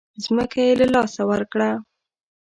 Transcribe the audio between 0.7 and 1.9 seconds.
له لاسه ورکړه.